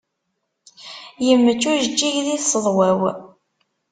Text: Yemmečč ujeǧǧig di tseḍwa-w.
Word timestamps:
Yemmečč 1.25 1.63
ujeǧǧig 1.69 2.15
di 2.25 2.37
tseḍwa-w. 2.39 3.01